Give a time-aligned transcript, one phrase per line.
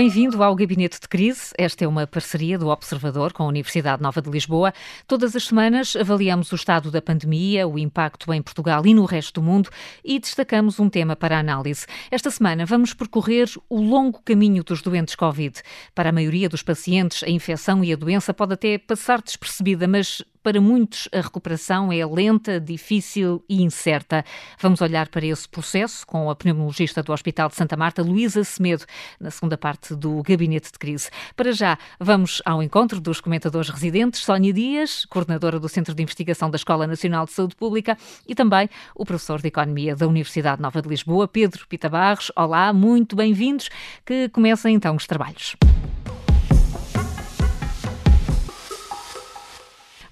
[0.00, 1.52] Bem-vindo ao Gabinete de Crise.
[1.58, 4.72] Esta é uma parceria do Observador com a Universidade Nova de Lisboa.
[5.06, 9.42] Todas as semanas avaliamos o estado da pandemia, o impacto em Portugal e no resto
[9.42, 9.68] do mundo
[10.02, 11.84] e destacamos um tema para análise.
[12.10, 15.60] Esta semana vamos percorrer o longo caminho dos doentes Covid.
[15.94, 20.24] Para a maioria dos pacientes, a infecção e a doença pode até passar despercebida, mas
[20.42, 24.24] para muitos, a recuperação é lenta, difícil e incerta.
[24.58, 28.84] Vamos olhar para esse processo com a pneumologista do Hospital de Santa Marta, Luísa Semedo,
[29.20, 31.10] na segunda parte do Gabinete de Crise.
[31.36, 36.50] Para já, vamos ao encontro dos comentadores residentes, Sónia Dias, coordenadora do Centro de Investigação
[36.50, 40.80] da Escola Nacional de Saúde Pública, e também o professor de Economia da Universidade Nova
[40.80, 42.32] de Lisboa, Pedro Pita Barros.
[42.34, 43.68] Olá, muito bem-vindos.
[44.04, 45.56] Que comecem então os trabalhos.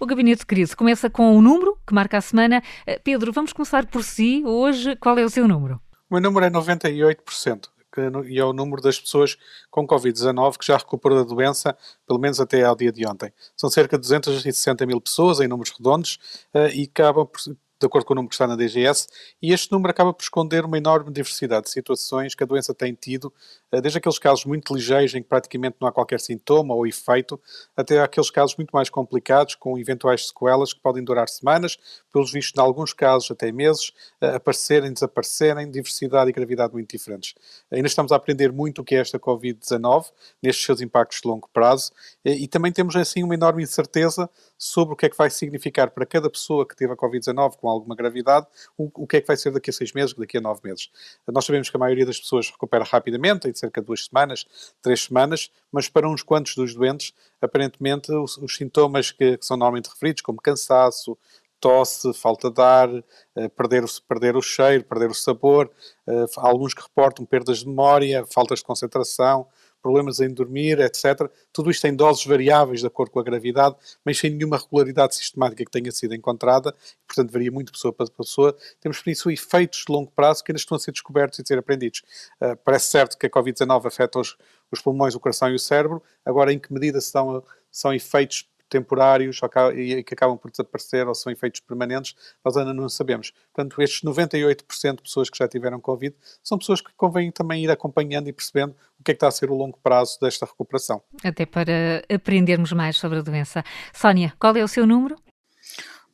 [0.00, 2.62] O gabinete de crise começa com um número que marca a semana.
[2.86, 4.44] Eh, Pedro, vamos começar por si.
[4.46, 5.80] Hoje, qual é o seu número?
[6.08, 9.36] O meu número é 98%, que, e é o número das pessoas
[9.68, 13.32] com Covid-19 que já recuperou da doença, pelo menos até ao dia de ontem.
[13.56, 16.20] São cerca de 260 mil pessoas, em números redondos,
[16.54, 17.40] eh, e acabam por,
[17.80, 19.06] de acordo com o número que está na DGS,
[19.40, 22.92] e este número acaba por esconder uma enorme diversidade de situações que a doença tem
[22.92, 23.32] tido,
[23.70, 27.40] eh, desde aqueles casos muito ligeiros em que praticamente não há qualquer sintoma ou efeito,
[27.76, 31.78] até aqueles casos muito mais complicados, com eventuais sequelas que podem durar semanas,
[32.12, 37.34] pelos vistos, em alguns casos até meses, aparecerem, desaparecerem, diversidade e gravidade muito diferentes.
[37.70, 40.06] Ainda estamos a aprender muito o que é esta Covid-19,
[40.42, 41.92] nestes seus impactos de longo prazo,
[42.24, 46.04] e também temos assim uma enorme incerteza sobre o que é que vai significar para
[46.04, 49.36] cada pessoa que teve a Covid-19 com alguma gravidade, o, o, que é que vai
[49.36, 50.90] ser daqui a seis meses, daqui a nove meses.
[51.26, 54.46] Nós sabemos que a maioria das pessoas recupera rapidamente, em cerca de duas semanas,
[54.80, 59.56] três semanas, mas para uns quantos dos doentes, aparentemente, os, os sintomas que, que são
[59.56, 61.18] normalmente referidos, como cansaço,
[61.60, 62.88] tosse, falta de ar,
[63.36, 65.70] eh, perder, o, perder o cheiro, perder o sabor,
[66.06, 69.46] eh, alguns que reportam perdas de memória, faltas de concentração,
[69.82, 71.30] problemas em dormir, etc.
[71.52, 75.64] Tudo isto em doses variáveis de acordo com a gravidade, mas sem nenhuma regularidade sistemática
[75.64, 76.74] que tenha sido encontrada,
[77.06, 78.56] portanto varia muito pessoa para pessoa.
[78.80, 81.44] Temos, por isso, efeitos de longo prazo que ainda estão a ser descobertos e a
[81.46, 82.02] ser aprendidos.
[82.40, 84.36] Uh, parece certo que a Covid-19 afeta os,
[84.70, 89.40] os, pulmões, o coração e o cérebro, agora em que medida são, são efeitos temporários
[89.74, 93.32] e que acabam por desaparecer ou são efeitos permanentes, nós ainda não sabemos.
[93.52, 97.70] Portanto, estes 98% de pessoas que já tiveram Covid são pessoas que convém também ir
[97.70, 98.76] acompanhando e percebendo
[99.08, 101.02] que é que está a ser o longo prazo desta recuperação.
[101.24, 103.64] Até para aprendermos mais sobre a doença.
[103.94, 105.16] Sónia, qual é o seu número?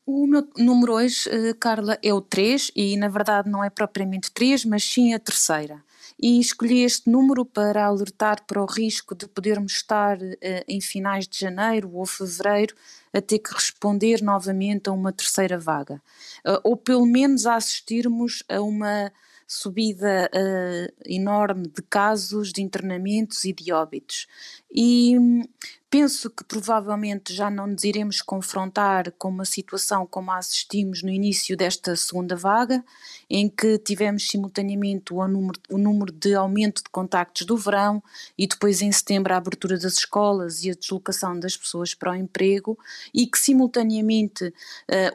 [0.06, 4.31] O meu número hoje, eh, Carla, é o 3 e na verdade não é propriamente
[4.31, 5.82] 3, mas sim a terceira
[6.21, 11.26] e escolhi este número para alertar para o risco de podermos estar eh, em finais
[11.26, 12.76] de janeiro ou fevereiro
[13.12, 16.00] a ter que responder novamente a uma terceira vaga,
[16.44, 19.11] eh, ou pelo menos a assistirmos a uma
[19.47, 24.27] subida uh, enorme de casos de internamentos e de óbitos.
[24.71, 25.43] E hum,
[25.88, 31.10] penso que provavelmente já não nos iremos confrontar com uma situação como a assistimos no
[31.10, 32.84] início desta segunda vaga,
[33.29, 38.03] em que tivemos simultaneamente o número, o número de aumento de contactos do verão
[38.37, 42.15] e depois em setembro a abertura das escolas e a deslocação das pessoas para o
[42.15, 42.79] emprego
[43.12, 44.53] e que simultaneamente uh,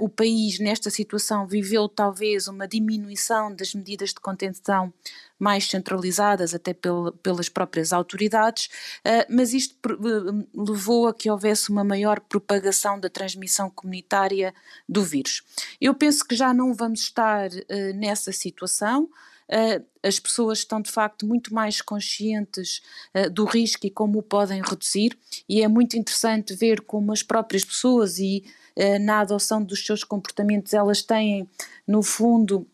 [0.03, 4.93] o país nesta situação viveu talvez uma diminuição das medidas de contenção
[5.39, 8.69] mais centralizadas até pel, pelas próprias autoridades,
[9.05, 14.53] uh, mas isto uh, levou a que houvesse uma maior propagação da transmissão comunitária
[14.87, 15.41] do vírus.
[15.79, 19.09] Eu penso que já não vamos estar uh, nessa situação.
[19.49, 22.83] Uh, as pessoas estão de facto muito mais conscientes
[23.15, 25.17] uh, do risco e como o podem reduzir,
[25.49, 28.43] e é muito interessante ver como as próprias pessoas e
[28.77, 31.49] uh, na adoção dos seus comportamentos elas têm,
[31.87, 32.67] no fundo,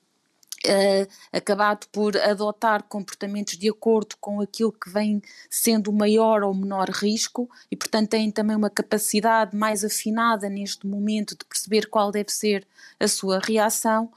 [1.32, 6.90] acabado por adotar comportamentos de acordo com aquilo que vem sendo o maior ou menor
[6.90, 12.32] risco e, portanto, têm também uma capacidade mais afinada neste momento de perceber qual deve
[12.32, 12.66] ser
[13.00, 14.12] a sua reação,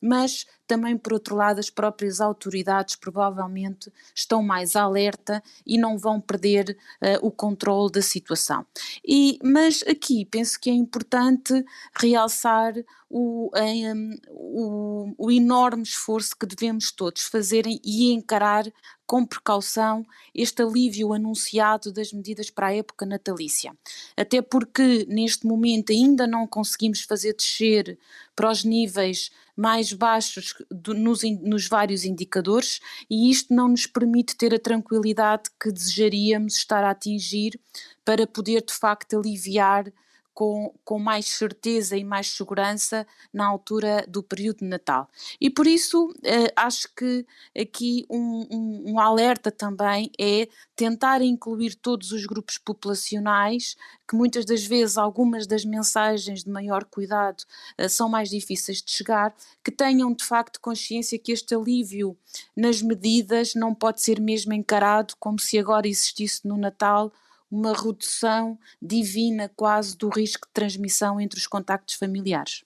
[0.00, 6.20] mas também, por outro lado, as próprias autoridades provavelmente estão mais alerta e não vão
[6.20, 8.64] perder uh, o controle da situação.
[9.04, 11.64] E, mas aqui penso que é importante
[11.98, 12.72] realçar
[13.08, 18.64] o, um, o, o enorme esforço que devemos todos fazerem e encarar
[19.10, 23.76] com precaução este alívio anunciado das medidas para a época natalícia.
[24.16, 27.98] Até porque neste momento ainda não conseguimos fazer descer
[28.36, 32.78] para os níveis mais baixos do, nos, nos vários indicadores
[33.10, 37.58] e isto não nos permite ter a tranquilidade que desejaríamos estar a atingir
[38.04, 39.92] para poder de facto aliviar
[40.32, 45.08] com, com mais certeza e mais segurança na altura do período de Natal.
[45.40, 47.26] E por isso eh, acho que
[47.58, 53.76] aqui um, um, um, alerta também é tentar incluir todos os grupos populacionais,
[54.08, 57.44] que muitas das vezes algumas das mensagens de maior cuidado
[57.76, 59.34] eh, são mais difíceis de chegar,
[59.64, 62.16] que tenham de facto consciência que este alívio
[62.56, 67.12] nas medidas não pode ser mesmo encarado como se agora existisse no Natal
[67.50, 72.64] uma redução divina quase do risco de transmissão entre os contactos familiares.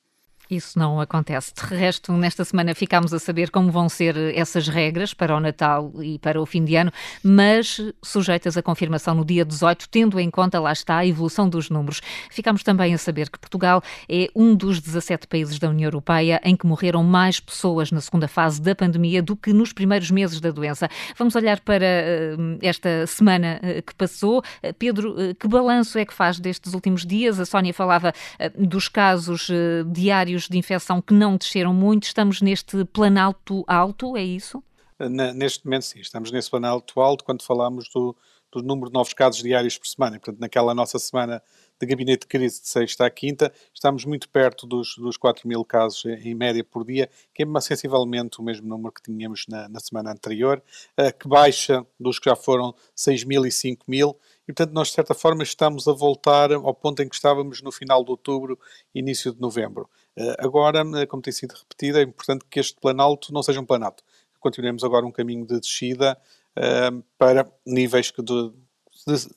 [0.55, 1.53] Isso não acontece.
[1.55, 5.93] De resto, nesta semana ficámos a saber como vão ser essas regras para o Natal
[6.03, 6.93] e para o fim de ano,
[7.23, 11.71] mas sujeitas à confirmação no dia 18, tendo em conta, lá está, a evolução dos
[11.71, 12.01] números.
[12.31, 16.57] Ficámos também a saber que Portugal é um dos 17 países da União Europeia em
[16.57, 20.51] que morreram mais pessoas na segunda fase da pandemia do que nos primeiros meses da
[20.51, 20.89] doença.
[21.17, 24.39] Vamos olhar para uh, esta semana uh, que passou.
[24.39, 27.41] Uh, Pedro, que balanço é que faz destes últimos dias?
[27.41, 28.13] A Sónia falava
[28.59, 29.51] dos casos
[29.91, 34.63] diários de infecção que não desceram muito, estamos neste planalto alto, é isso?
[35.35, 38.17] Neste momento, sim, estamos nesse planalto alto quando falamos do,
[38.53, 40.19] do número de novos casos diários por semana.
[40.19, 41.43] Portanto, naquela nossa semana
[41.81, 45.65] de gabinete de crise de sexta à quinta, estamos muito perto dos, dos 4 mil
[45.65, 49.81] casos em média por dia, que é sensivelmente o mesmo número que tínhamos na, na
[49.81, 50.63] semana anterior,
[50.99, 54.89] uh, que baixa dos que já foram 6 mil e 5 mil, e portanto nós
[54.89, 58.59] de certa forma estamos a voltar ao ponto em que estávamos no final de outubro,
[58.95, 59.89] início de novembro.
[60.17, 63.67] Eh, agora, eh, como tem sido repetido, é importante que este planalto não seja um
[63.67, 64.03] planalto.
[64.39, 66.19] Continuemos agora um caminho de descida
[66.59, 68.53] uh, para níveis que de,
[69.07, 69.29] de,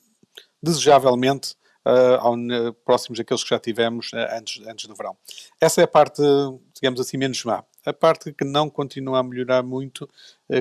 [0.62, 1.56] desejavelmente
[1.86, 2.36] uh, ao,
[2.84, 5.16] próximos daqueles que já tivemos antes, antes do verão.
[5.58, 6.20] Essa é a parte,
[6.74, 7.64] digamos assim, menos má.
[7.86, 10.06] A parte que não continua a melhorar muito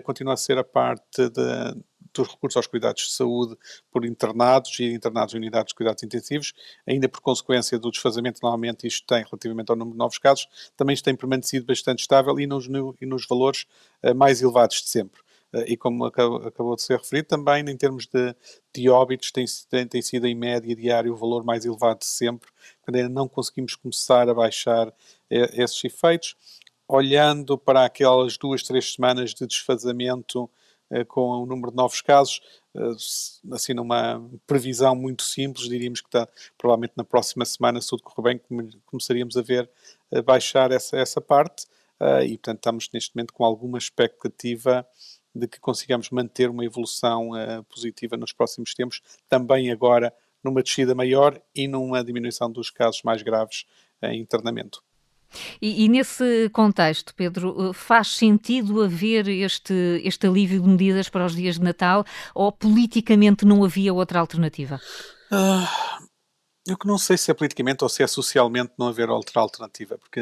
[0.05, 1.75] continua a ser a parte de,
[2.13, 3.57] dos recursos aos cuidados de saúde
[3.91, 6.53] por internados e internados em unidades de cuidados intensivos,
[6.85, 10.93] ainda por consequência do desfazamento normalmente isto tem relativamente ao número de novos casos, também
[10.93, 13.65] isto tem permanecido bastante estável e nos, no, e nos valores
[14.03, 15.21] uh, mais elevados de sempre.
[15.53, 18.35] Uh, e como acabou, de ser referido, também em termos de,
[18.75, 22.49] de óbitos tem, tem, tem, sido em média diária o valor mais elevado de sempre,
[22.81, 24.93] quando ainda não conseguimos começar a baixar uh,
[25.29, 26.35] esses efeitos.
[26.89, 30.66] Olhando para aquelas duas, três semanas de desfazamento eh,
[31.07, 32.41] com o número de novos casos,
[32.75, 38.03] eh, assim numa previsão muito simples, diríamos que está, provavelmente na próxima semana, se tudo
[38.03, 39.69] correr bem, começaríamos a ver
[40.11, 41.65] a baixar essa, essa parte
[41.99, 44.87] eh, e, portanto, estamos neste momento com alguma expectativa
[45.35, 47.29] de que consigamos manter uma evolução
[47.69, 50.11] positiva nos próximos tempos, também agora
[50.43, 53.65] numa descida maior e numa diminuição dos casos mais graves
[54.01, 54.86] em internamento.
[55.61, 61.25] E, e, nesse contexto, Pedro, eh, faz sentido haver este, este alívio de medidas para
[61.25, 64.79] os dias de Natal ou politicamente não havia outra alternativa?
[65.31, 66.06] Uh,
[66.67, 69.97] eu que não sei se é politicamente ou se é socialmente não haver outra alternativa,
[69.97, 70.19] porque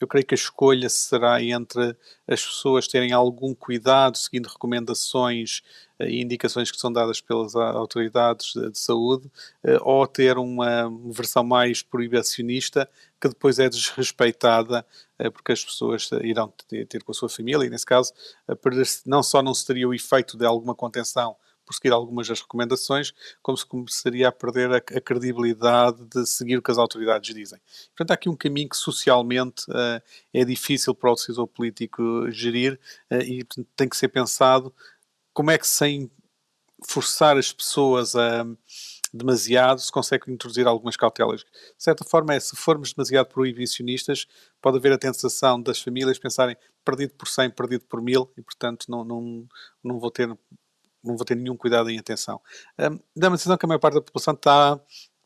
[0.00, 1.94] eu creio que a escolha será entre
[2.26, 5.62] as pessoas terem algum cuidado seguindo recomendações
[5.98, 9.30] eh, e indicações que são dadas pelas autoridades de saúde,
[9.62, 12.88] eh, ou ter uma versão mais proibicionista
[13.20, 14.86] que depois é desrespeitada
[15.18, 16.50] eh, porque as pessoas irão
[16.88, 18.12] ter com a sua família e, nesse caso,
[19.04, 23.12] não só não se teria o efeito de alguma contenção por seguir algumas das recomendações,
[23.42, 27.60] como se começaria a perder a, a credibilidade de seguir o que as autoridades dizem.
[27.88, 30.02] Portanto, há aqui um caminho que socialmente uh,
[30.32, 32.78] é difícil para o decisor político gerir
[33.10, 34.74] uh, e portanto, tem que ser pensado
[35.32, 36.10] como é que sem
[36.86, 38.44] forçar as pessoas a
[39.14, 41.42] demasiado se consegue introduzir algumas cautelas.
[41.42, 44.26] De certa forma é, se formos demasiado proibicionistas,
[44.60, 48.86] pode haver a tentação das famílias pensarem perdido por 100, perdido por 1000 e portanto
[48.88, 49.48] não, não,
[49.82, 50.36] não vou ter
[51.04, 52.40] não vou ter nenhum cuidado em atenção.
[52.78, 54.80] Um, dá-me a sensação que a maior parte da população está,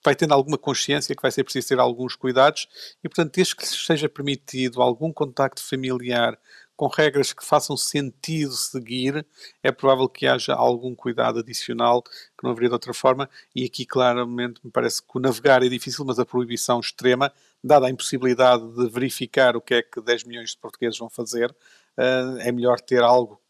[0.04, 2.68] vai tendo alguma consciência que vai ser preciso ter alguns cuidados
[3.02, 6.38] e, portanto, desde que seja permitido algum contacto familiar
[6.78, 9.26] com regras que façam sentido seguir,
[9.64, 13.28] é provável que haja algum cuidado adicional que não haveria de outra forma.
[13.52, 17.32] E aqui, claramente, me parece que o navegar é difícil, mas a proibição extrema,
[17.64, 21.50] dada a impossibilidade de verificar o que é que 10 milhões de portugueses vão fazer,
[21.50, 23.42] uh, é melhor ter algo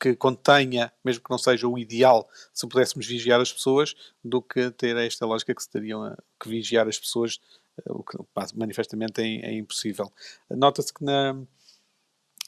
[0.00, 4.70] que contenha, mesmo que não seja o ideal, se pudéssemos vigiar as pessoas, do que
[4.70, 7.38] ter esta lógica que se teriam que vigiar as pessoas,
[7.78, 8.16] eh, o que
[8.54, 10.10] manifestamente é, é impossível.
[10.48, 11.36] Nota-se que, na,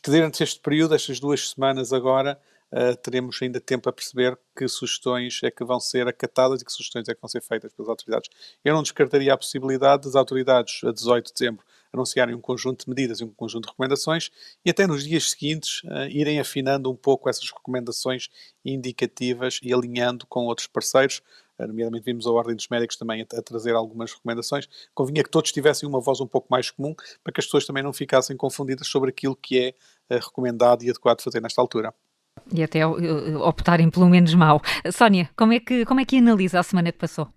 [0.02, 2.40] que durante este período, estas duas semanas agora,
[2.72, 6.72] uh, teremos ainda tempo a perceber que sugestões é que vão ser acatadas e que
[6.72, 8.30] sugestões é que vão ser feitas pelas autoridades.
[8.64, 12.88] Eu não descartaria a possibilidade das autoridades, a 18 de dezembro, anunciarem um conjunto de
[12.88, 14.30] medidas e um conjunto de recomendações
[14.64, 18.28] e até nos dias seguintes uh, irem afinando um pouco essas recomendações
[18.64, 21.20] indicativas e alinhando com outros parceiros.
[21.58, 25.88] nomeadamente vimos a Ordem dos Médicos também a, trazer algumas recomendações, convinha que todos tivessem
[25.88, 29.10] uma voz um pouco mais comum para que as pessoas também não ficassem confundidas sobre
[29.10, 31.94] aquilo que é uh, recomendado e adequado fazer nesta altura.
[32.52, 34.62] E até optarem pelo menos mal.
[34.90, 37.28] Sónia, como é que, como é que analisa a semana que passou?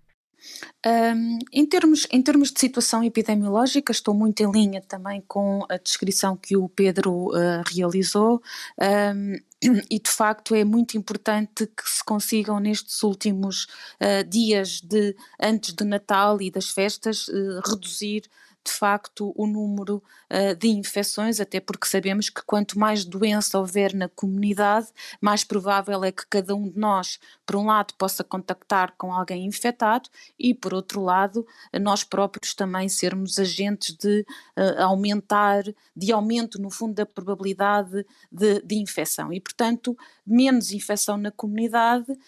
[0.86, 5.76] Um, em, termos, em termos de situação epidemiológica, estou muito em linha também com a
[5.76, 8.40] descrição que o Pedro uh, realizou.
[8.80, 9.34] Um,
[9.90, 13.64] e de facto é muito importante que se consigam nestes últimos
[14.00, 18.22] uh, dias de antes de Natal e das festas uh, reduzir
[18.66, 23.94] de facto o número uh, de infecções, até porque sabemos que quanto mais doença houver
[23.94, 24.88] na comunidade,
[25.20, 29.46] mais provável é que cada um de nós, por um lado, possa contactar com alguém
[29.46, 30.08] infectado
[30.38, 31.46] e, por outro lado,
[31.80, 35.62] nós próprios também sermos agentes de uh, aumentar,
[35.96, 39.32] de aumento, no fundo, da probabilidade de, de infecção.
[39.32, 42.18] E, portanto, menos infecção na comunidade, uh,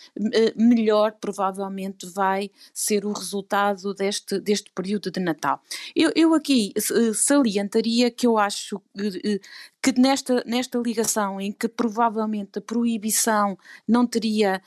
[0.57, 5.61] melhor provavelmente vai ser o resultado deste, deste período de Natal.
[5.95, 6.73] Eu, eu aqui
[7.15, 8.81] salientaria que eu acho
[9.81, 13.57] que nesta, nesta ligação em que provavelmente a proibição
[13.87, 14.61] não teria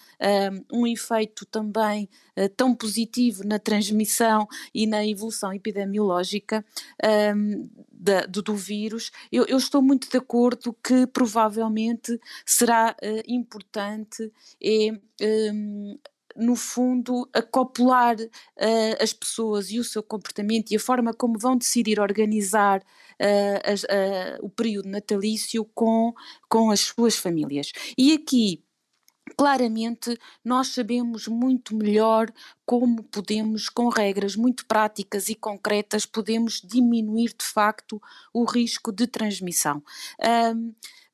[0.72, 6.64] um, um efeito também uh, tão positivo na transmissão e na evolução epidemiológica
[7.36, 13.24] um, da, do, do, vírus, eu, eu, estou muito de acordo que provavelmente será uh,
[13.28, 14.32] importante
[15.22, 16.00] um,
[16.42, 21.56] no fundo, acoplar uh, as pessoas e o seu comportamento e a forma como vão
[21.56, 26.14] decidir organizar uh, as, uh, o período natalício com,
[26.50, 27.72] com as suas famílias.
[27.96, 28.64] E aqui
[29.38, 32.32] claramente nós sabemos muito melhor
[32.66, 38.02] como podemos, com regras muito práticas e concretas, podemos diminuir de facto
[38.34, 39.84] o risco de transmissão.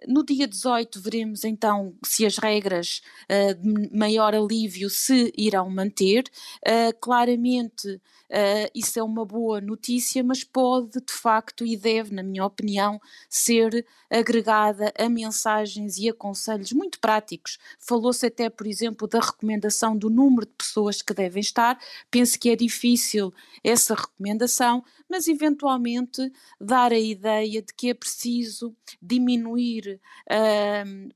[0.07, 6.25] No dia 18 veremos então se as regras uh, de maior alívio se irão manter.
[6.65, 7.99] Uh, claramente
[8.29, 12.99] Uh, isso é uma boa notícia, mas pode de facto e deve, na minha opinião,
[13.29, 17.57] ser agregada a mensagens e a conselhos muito práticos.
[17.79, 21.79] Falou-se até, por exemplo, da recomendação do número de pessoas que devem estar.
[22.11, 28.75] Penso que é difícil essa recomendação, mas eventualmente dar a ideia de que é preciso
[29.01, 29.86] diminuir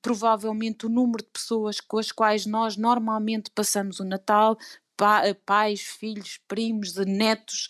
[0.01, 4.57] provavelmente o número de pessoas com as quais nós normalmente passamos o Natal,
[5.45, 7.69] pais, filhos, primos, netos,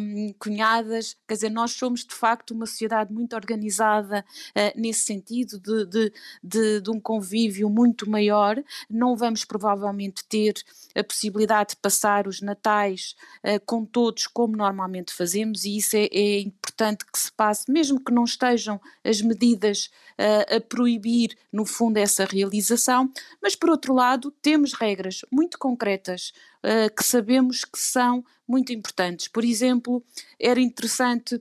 [0.00, 5.58] um, cunhadas, quer dizer, nós somos de facto uma sociedade muito organizada uh, nesse sentido
[5.58, 6.12] de, de,
[6.42, 8.62] de, de, um convívio muito maior.
[8.88, 10.54] Não vamos provavelmente ter
[10.94, 16.08] a possibilidade de passar os natais uh, com todos como normalmente fazemos e isso é,
[16.12, 21.66] é, importante que se passe, mesmo que não estejam as medidas uh, a proibir no
[21.66, 23.10] fundo essa realização,
[23.42, 26.32] mas por outro lado temos regras muito concretas
[26.64, 29.28] uh, que sabemos que são muito importantes.
[29.28, 30.02] Por exemplo,
[30.38, 31.40] era interessante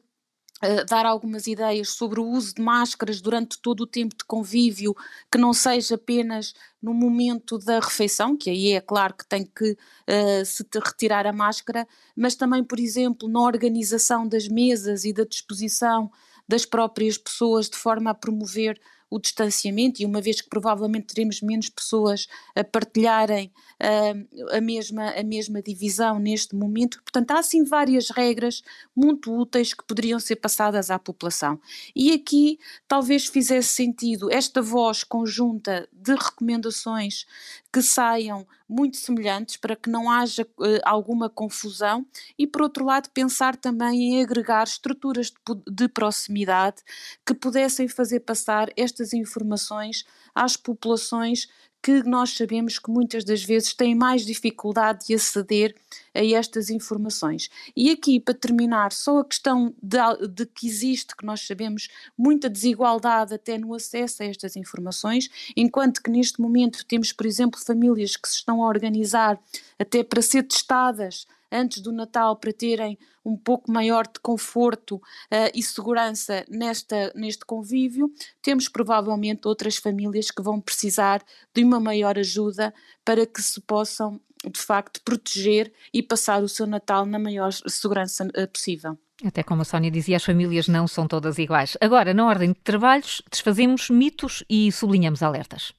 [0.62, 4.94] Uh, dar algumas ideias sobre o uso de máscaras durante todo o tempo de convívio,
[5.32, 9.72] que não seja apenas no momento da refeição, que aí é claro que tem que
[9.72, 15.24] uh, se retirar a máscara, mas também, por exemplo, na organização das mesas e da
[15.24, 16.12] disposição
[16.46, 21.42] das próprias pessoas de forma a promover o distanciamento, e uma vez que provavelmente teremos
[21.42, 23.52] menos pessoas a partilharem
[23.82, 28.62] uh, a, mesma, a mesma divisão neste momento, portanto, há sim várias regras
[28.96, 31.60] muito úteis que poderiam ser passadas à população.
[31.96, 37.26] E aqui talvez fizesse sentido esta voz conjunta de recomendações
[37.72, 42.06] que saiam muito semelhantes para que não haja uh, alguma confusão
[42.38, 45.36] e, por outro lado, pensar também em agregar estruturas de,
[45.72, 46.82] de proximidade
[47.26, 51.48] que pudessem fazer passar estas informações às populações
[51.82, 55.76] que nós sabemos que muitas das vezes têm mais dificuldade de aceder
[56.14, 57.50] a estas informações.
[57.76, 62.50] E aqui, para terminar, só a questão de, de, que existe, que nós sabemos, muita
[62.50, 68.18] desigualdade até no acesso a estas informações, enquanto que neste momento temos, por exemplo, famílias
[68.18, 69.40] que se estão a organizar
[69.78, 75.52] até para ser testadas antes do Natal para terem um pouco maior de conforto uh,
[75.54, 82.18] e segurança nesta, neste convívio, temos provavelmente outras famílias que vão precisar de uma maior
[82.18, 87.52] ajuda para que se possam, de facto, proteger e passar o seu Natal na maior
[87.52, 88.98] segurança uh, possível.
[89.24, 91.76] Até como a Sónia dizia, as famílias não são todas iguais.
[91.82, 95.74] Agora, na ordem de trabalhos, desfazemos mitos e sublinhamos alertas.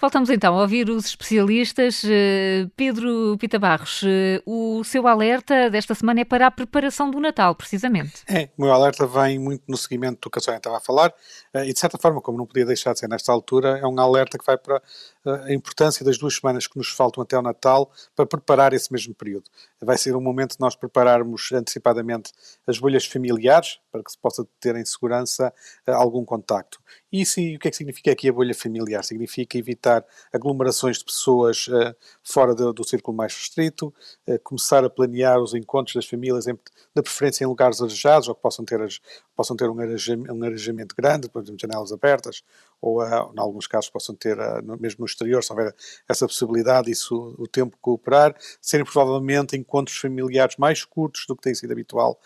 [0.00, 2.02] Voltamos então a ouvir os especialistas.
[2.04, 7.18] Eh, Pedro Pita Barros, eh, o seu alerta desta semana é para a preparação do
[7.18, 8.22] Natal, precisamente.
[8.28, 11.12] É, o meu alerta vem muito no seguimento do que a Sónia estava a falar
[11.54, 14.38] e, de certa forma, como não podia deixar de ser nesta altura, é um alerta
[14.38, 14.82] que vai para
[15.26, 19.14] a importância das duas semanas que nos faltam até ao Natal para preparar esse mesmo
[19.14, 19.50] período.
[19.80, 22.32] Vai ser um momento de nós prepararmos antecipadamente
[22.66, 25.52] as bolhas familiares, para que se possa ter em segurança
[25.86, 26.80] uh, algum contacto.
[27.12, 29.02] E o que é que significa aqui a bolha familiar?
[29.02, 33.92] Significa evitar aglomerações de pessoas uh, fora do, do, círculo mais restrito,
[34.28, 38.42] uh, começar a planear os encontros das famílias, de preferência em lugares arejados, ou que
[38.42, 38.80] possam ter,
[39.36, 42.42] possam ter um, arejamento, um grande, por exemplo, janelas abertas,
[42.80, 44.36] ou, uh, em alguns casos, possam ter,
[44.80, 45.74] mesmo no exterior, se houver
[46.08, 51.54] essa possibilidade, isso o tempo cooperar, serem provavelmente encontros familiares mais curtos do que tem
[51.54, 52.18] sido habitual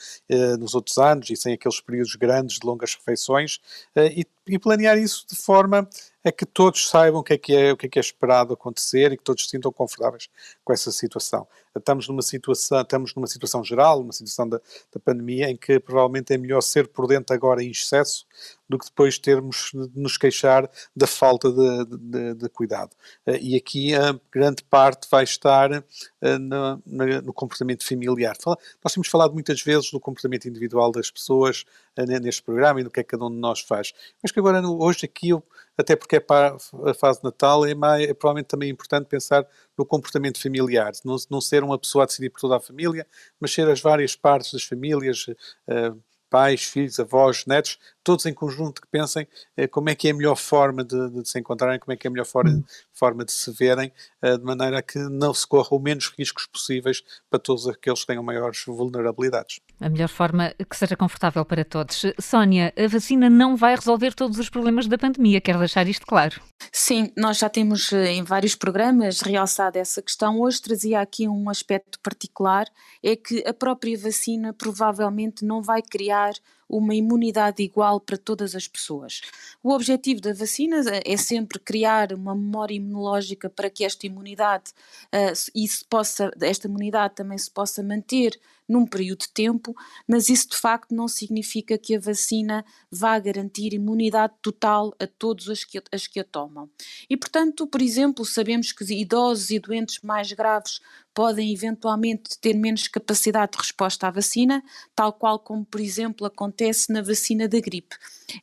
[0.59, 3.59] nos outros anos, e sem aqueles períodos grandes de longas refeições,
[3.97, 5.88] e, e planear isso de forma
[6.25, 8.53] a que todos saibam o que é que é, o que é, que é esperado
[8.53, 10.29] acontecer e que todos se sintam confortáveis
[10.62, 11.47] com essa situação.
[11.75, 14.59] Estamos numa situação, estamos numa situação geral, uma situação da,
[14.93, 18.27] da pandemia, em que provavelmente é melhor ser prudente agora em excesso
[18.71, 22.93] do que depois termos de nos queixar da falta de, de, de cuidado.
[23.27, 28.37] Eh, e aqui a grande parte vai estar eh, no, no, comportamento familiar.
[28.47, 31.65] Nós temos falado muitas vezes do comportamento individual das pessoas
[31.97, 33.93] eh, neste programa e do que é que cada um de nós faz.
[34.23, 35.31] Mas que agora, hoje, aqui,
[35.77, 39.45] até porque é para a fase de Natal, é, mais, é provavelmente também importante pensar
[39.77, 43.05] no comportamento familiar, não, não ser uma pessoa a decidir por toda a família,
[43.41, 46.00] mas ser as várias partes das famílias, uh,
[46.31, 49.26] pais, filhos, avós, netos, todos em conjunto que pensem
[49.57, 52.07] eh, como é que é a melhor forma de, de, se encontrarem, como é que
[52.07, 52.64] é a melhor forma, hum.
[52.92, 53.92] forma de se verem,
[54.23, 58.07] eh, de maneira que não se corram o menos riscos possíveis para todos aqueles que
[58.07, 59.61] tenham maiores vulnerabilidades.
[59.80, 62.02] A melhor forma que seja confortável para todos.
[62.19, 66.40] Sónia, a vacina não vai resolver todos os problemas da pandemia, quero deixar isto claro.
[66.73, 70.40] Sim, nós já temos eh, em vários programas realçado essa questão.
[70.40, 72.66] Hoje trazia aqui um aspecto particular,
[73.02, 76.33] é que a própria vacina provavelmente não vai criar
[76.71, 79.21] uma imunidade igual para todas as pessoas.
[79.62, 84.71] O objetivo da vacina é sempre criar uma memória imunológica para que esta imunidade
[85.07, 88.39] uh, e se possa, esta imunidade também se possa manter
[88.71, 89.75] num período de tempo,
[90.06, 95.49] mas isso de facto não significa que a vacina vá garantir imunidade total a todos
[95.49, 96.71] os que, as que a tomam.
[97.09, 100.80] E portanto, por exemplo, sabemos que idosos e doentes mais graves
[101.15, 104.63] podem eventualmente ter menos capacidade de resposta à vacina,
[104.95, 107.97] tal qual como, por exemplo, acontece na vacina da gripe.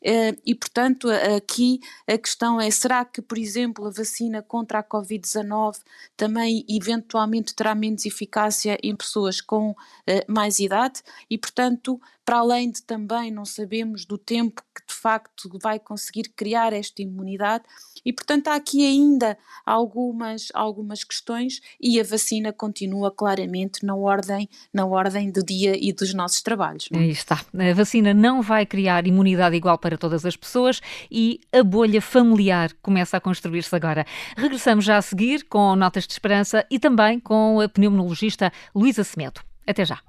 [0.04, 4.84] Eh, e, portanto, aqui a questão é: será que, por exemplo, a vacina contra a
[4.84, 5.78] Covid-19
[6.16, 11.02] também eventualmente terá menos eficácia em pessoas com eh, mais idade?
[11.30, 16.30] E, portanto, para além de também não sabemos do tempo que de facto vai conseguir
[16.36, 17.64] criar esta imunidade,
[18.04, 24.50] e portanto há aqui ainda algumas, algumas questões e a vacina continua claramente na ordem,
[24.74, 26.90] na ordem do dia e dos nossos trabalhos.
[26.92, 26.98] É?
[26.98, 27.46] Aí está.
[27.58, 32.74] A vacina não vai criar imunidade igual para todas as pessoas e a bolha familiar
[32.82, 34.06] começa a construir-se agora.
[34.36, 39.47] Regressamos já a seguir com notas de esperança e também com a pneumologista Luísa Semedo.
[39.68, 40.00] Até já.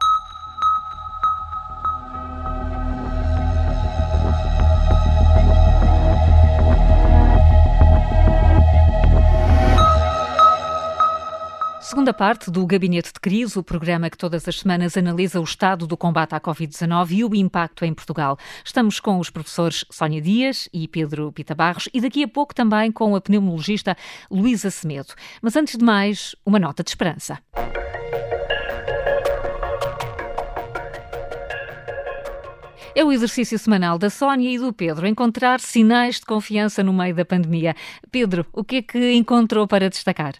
[11.89, 15.87] Segunda parte do Gabinete de Crise, o programa que todas as semanas analisa o estado
[15.87, 18.39] do combate à Covid-19 e o impacto em Portugal.
[18.65, 22.93] Estamos com os professores Sónia Dias e Pedro Pita Barros e daqui a pouco também
[22.93, 23.97] com a pneumologista
[24.31, 25.15] Luísa Semedo.
[25.41, 27.39] Mas antes de mais, uma nota de esperança.
[32.99, 37.15] É o exercício semanal da Sónia e do Pedro encontrar sinais de confiança no meio
[37.15, 37.77] da pandemia.
[38.11, 40.35] Pedro, o que é que encontrou para destacar?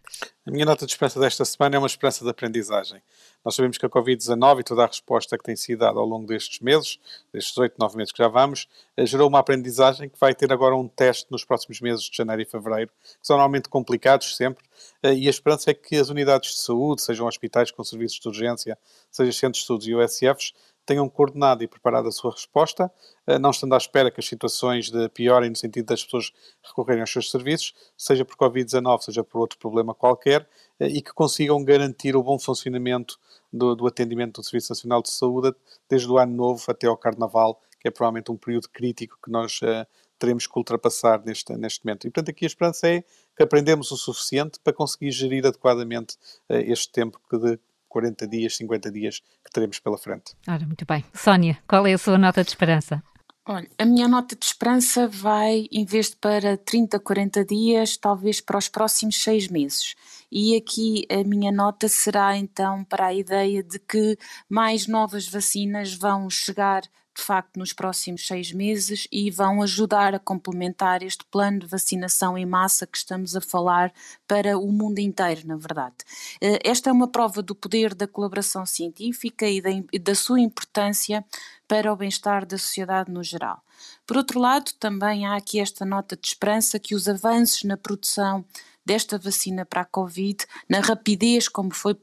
[0.45, 3.01] A minha nota de esperança desta semana é uma esperança de aprendizagem.
[3.45, 6.27] Nós sabemos que a Covid-19 e toda a resposta que tem sido dada ao longo
[6.27, 6.99] destes meses,
[7.33, 8.67] destes 8, 9 meses que já vamos,
[8.97, 12.43] eh, gerou uma aprendizagem que vai ter agora um teste nos próximos meses de janeiro
[12.43, 14.65] e fevereiro, que são normalmente complicados sempre,
[15.05, 18.27] eh, e a esperança é que as unidades de saúde, sejam hospitais com serviços de
[18.27, 18.77] urgência,
[19.13, 20.53] sejam centros de estudos e USFs,
[20.89, 22.91] tenham coordenado e preparado a sua resposta,
[23.27, 27.03] eh, não estando à espera que as situações de piorem no sentido das pessoas recorrerem
[27.03, 30.49] aos seus serviços, seja por Covid-19, seja por outro problema qualquer,
[30.81, 33.19] eh, e que consigam garantir o bom funcionamento
[33.53, 35.55] do, do, atendimento do Serviço Nacional de Saúde
[35.91, 39.61] desde o ano novo até ao Carnaval, que é provavelmente um período crítico que nós
[39.61, 39.87] uh,
[40.19, 42.07] teremos que ultrapassar neste, neste momento.
[42.07, 43.05] E, portanto, aqui a esperança é
[43.37, 46.17] que aprendemos o suficiente para conseguir gerir adequadamente
[46.49, 50.35] uh, este tempo que de 40 dias, 50 dias que teremos pela frente.
[50.47, 51.05] Ora, muito bem.
[51.15, 53.03] Sónia, qual é a sua nota de esperança?
[53.51, 58.43] Olha, a minha nota de esperança vai, em vez de para 30, 40 dias, talvez
[58.43, 59.95] para os próximos seis meses.
[60.31, 64.19] E aqui a minha nota será então para a ideia de que
[64.51, 66.83] mais novas vacinas vão chegar
[67.19, 72.39] de facto nos próximos seis meses e vão ajudar a complementar este plano de vacinação
[72.39, 73.93] em massa que estamos a falar
[74.27, 75.97] para o mundo inteiro, na verdade.
[76.41, 81.25] Eh, esta é uma prova do poder da colaboração científica e da, da sua importância
[81.67, 83.63] para o bem-estar da sociedade no geral.
[84.07, 88.45] Por outro lado, também há aqui esta nota de esperança que os avanços na produção
[88.89, 91.95] desta vacina para a Covid, na rapidez como foi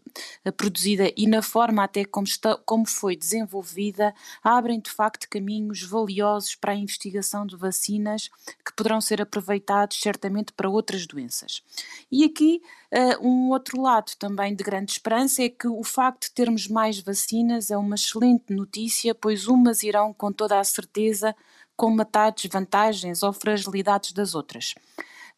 [0.44, 5.82] eh, produzida e na forma até como, está, como foi desenvolvida, abrem de facto caminhos
[5.82, 8.30] valiosos para a investigação de vacinas
[8.64, 11.64] que poderão ser aproveitados certamente para outras doenças.
[12.12, 12.62] E aqui
[12.94, 17.00] uh, um outro lado também de grande esperança é que o facto de termos mais
[17.00, 21.36] vacinas é uma excelente notícia, pois umas irão com toda a certeza
[21.76, 24.76] combatar desvantagens ou fragilidades das outras.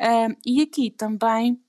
[0.02, 1.60] Uh, e aqui também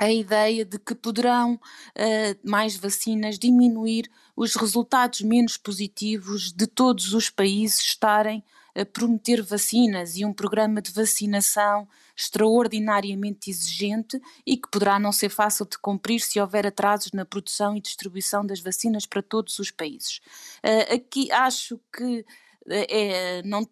[0.00, 7.14] a ideia de que poderão uh, mais vacinas diminuir os resultados menos positivos de todos
[7.14, 8.42] os países estarem
[8.74, 15.28] a prometer vacinas e um programa de vacinação extraordinariamente exigente e que poderá não ser
[15.28, 19.70] fácil de cumprir se houver atrasos na produção e distribuição das vacinas para todos os
[19.70, 20.20] países.
[20.64, 23.68] Uh, aqui acho que uh, é, não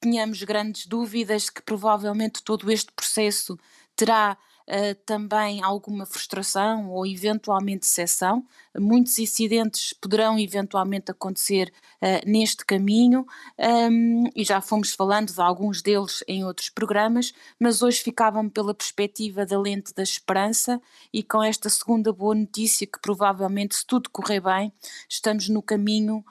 [0.00, 3.58] tenhamos grandes dúvidas que provavelmente todo este processo
[3.94, 8.44] terá uh, também alguma frustração ou eventualmente decepção.
[8.78, 13.26] Muitos incidentes poderão eventualmente acontecer uh, neste caminho
[13.90, 18.74] um, e já fomos falando de alguns deles em outros programas, mas hoje ficava-me pela
[18.74, 20.80] perspectiva da lente da esperança
[21.12, 24.72] e com esta segunda boa notícia que provavelmente, se tudo correr bem,
[25.08, 26.24] estamos no caminho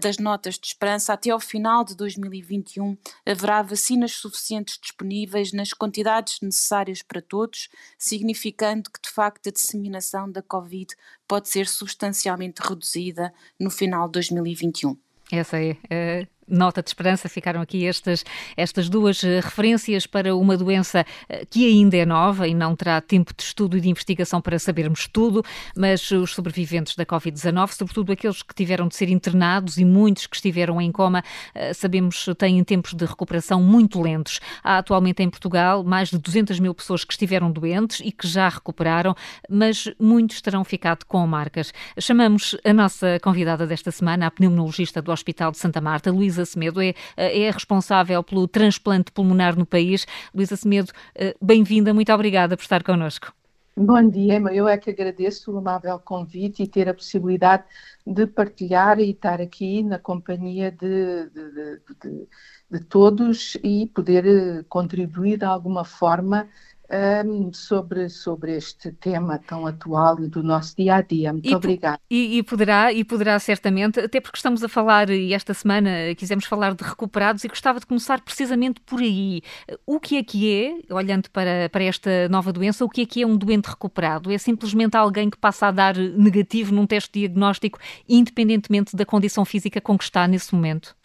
[0.00, 1.12] das notas de esperança.
[1.12, 8.90] Até ao final de 2021 haverá vacinas suficientes disponíveis nas quantidades necessárias para todos, significando
[8.90, 10.94] que de facto a disseminação da Covid
[11.26, 14.96] pode ser substancialmente reduzida no final de 2021.
[15.30, 15.58] Essa
[15.90, 16.26] é.
[16.48, 18.24] Nota de esperança, ficaram aqui estas,
[18.56, 23.00] estas duas eh, referências para uma doença eh, que ainda é nova e não terá
[23.02, 25.44] tempo de estudo e de investigação para sabermos tudo,
[25.76, 30.36] mas os sobreviventes da Covid-19, sobretudo aqueles que tiveram de ser internados e muitos que
[30.36, 31.22] estiveram em coma,
[31.54, 34.40] eh, sabemos têm tempos de recuperação muito lentos.
[34.64, 38.48] Há atualmente em Portugal mais de 200 mil pessoas que estiveram doentes e que já
[38.48, 39.14] recuperaram,
[39.50, 41.74] mas muitos terão ficado com marcas.
[41.98, 46.44] Chamamos a nossa convidada desta semana, a pneumologista do Hospital de Santa Marta, Luísa Luísa
[46.44, 50.06] Semedo é, é responsável pelo transplante pulmonar no país.
[50.34, 53.32] Luísa Semedo, eh, bem-vinda, muito obrigada por estar connosco.
[53.76, 57.62] Bom dia, eu é que agradeço o amável convite e ter a possibilidade
[58.04, 62.28] de partilhar e estar aqui na companhia de, de, de,
[62.70, 66.48] de todos e poder eh, contribuir de alguma forma
[66.90, 71.32] um, sobre, sobre este tema tão atual e do nosso dia a dia.
[71.32, 72.00] Muito e, obrigada.
[72.10, 76.46] E, e, poderá, e poderá certamente, até porque estamos a falar, e esta semana quisemos
[76.46, 79.42] falar de recuperados, e gostava de começar precisamente por aí.
[79.86, 83.22] O que é que é, olhando para, para esta nova doença, o que é que
[83.22, 84.32] é um doente recuperado?
[84.32, 89.80] É simplesmente alguém que passa a dar negativo num teste diagnóstico, independentemente da condição física
[89.80, 90.96] com que está nesse momento?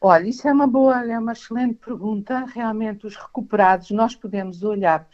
[0.00, 2.44] Olha, isso é uma boa, é uma excelente pergunta.
[2.46, 5.06] Realmente, os recuperados, nós podemos olhar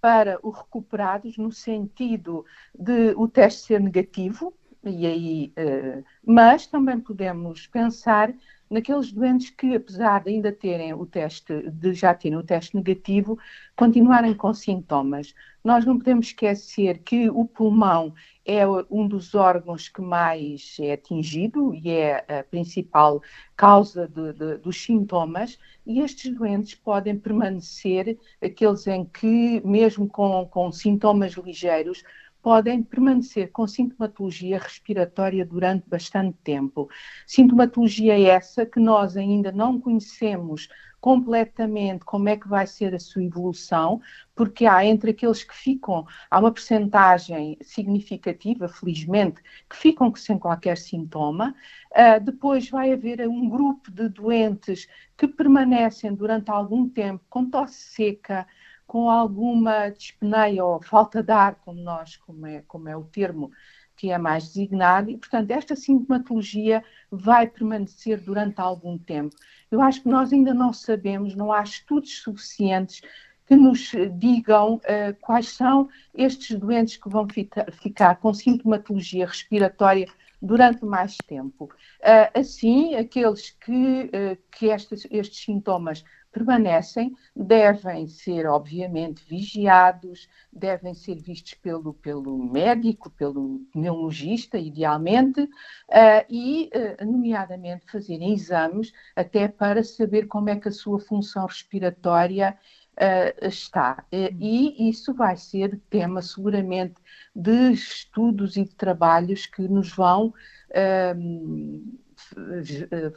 [0.00, 6.98] para os recuperados no sentido de o teste ser negativo, e aí, uh, mas também
[6.98, 8.32] podemos pensar
[8.70, 13.38] naqueles doentes que, apesar de ainda terem o teste, de já terem o teste negativo,
[13.76, 15.34] continuarem com sintomas.
[15.62, 18.14] Nós não podemos esquecer que o pulmão
[18.50, 23.22] é um dos órgãos que mais é atingido e é a principal
[23.56, 30.44] causa de, de, dos sintomas, e estes doentes podem permanecer, aqueles em que, mesmo com,
[30.46, 32.02] com sintomas ligeiros,
[32.42, 36.88] podem permanecer com sintomatologia respiratória durante bastante tempo.
[37.26, 40.68] Sintomatologia essa que nós ainda não conhecemos
[41.00, 44.00] completamente como é que vai ser a sua evolução,
[44.34, 50.76] porque há entre aqueles que ficam, há uma percentagem significativa, felizmente, que ficam sem qualquer
[50.76, 51.54] sintoma.
[51.92, 57.80] Uh, depois vai haver um grupo de doentes que permanecem durante algum tempo com tosse
[57.80, 58.46] seca,
[58.90, 63.52] com alguma dispneia ou falta de ar, como nós, como é, como é o termo
[63.94, 69.36] que é mais designado, e, portanto, esta sintomatologia vai permanecer durante algum tempo.
[69.70, 73.00] Eu acho que nós ainda não sabemos, não há estudos suficientes
[73.46, 80.08] que nos digam uh, quais são estes doentes que vão ficar, ficar com sintomatologia respiratória
[80.42, 81.66] durante mais tempo.
[82.00, 83.72] Uh, assim, aqueles que,
[84.06, 92.38] uh, que estes, estes sintomas permanecem, devem ser, obviamente, vigiados, devem ser vistos pelo, pelo
[92.38, 100.56] médico, pelo pneumologista, idealmente, uh, e, uh, nomeadamente, fazerem exames até para saber como é
[100.56, 102.56] que a sua função respiratória
[102.96, 104.04] uh, está.
[104.12, 106.94] e isso vai ser tema, seguramente,
[107.34, 110.32] de estudos e de trabalhos que nos vão.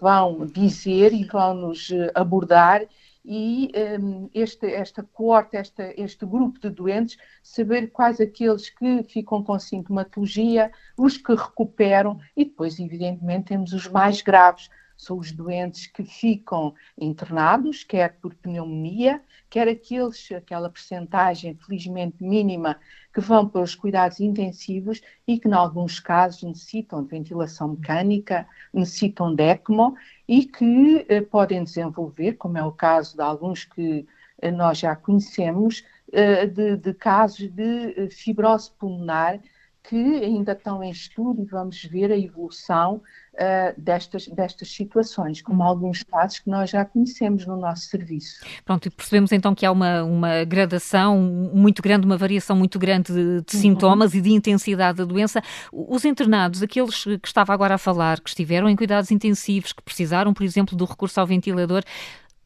[0.02, 2.82] vão dizer e vão nos abordar
[3.26, 9.44] e um, este, esta coorte, esta, este grupo de doentes, saber quais aqueles que ficam
[9.44, 15.88] com sintomatologia, os que recuperam e depois, evidentemente, temos os mais graves, são os doentes
[15.88, 22.79] que ficam internados, quer por pneumonia, quer aqueles, aquela percentagem felizmente mínima
[23.13, 28.47] que vão para os cuidados intensivos e que, em alguns casos, necessitam de ventilação mecânica,
[28.73, 29.95] necessitam de ECMO
[30.27, 34.08] e que eh, podem desenvolver, como é o caso de alguns que
[34.41, 39.39] eh, nós já conhecemos, eh, de, de, casos de eh, fibrose pulmonar
[39.84, 43.02] que ainda estão em estudo e vamos ver a evolução
[43.34, 48.46] uh, destas, destas situações, como alguns casos que nós já conhecemos no nosso serviço.
[48.63, 51.19] Pronto, e percebemos então que há uma, uma gradação
[51.54, 53.62] muito grande, uma variação muito grande de, de uhum.
[53.62, 55.41] sintomas e de intensidade da doença.
[55.72, 60.34] Os internados, aqueles que estava agora a falar, que estiveram em cuidados intensivos, que precisaram,
[60.34, 61.84] por exemplo, do recurso ao ventilador,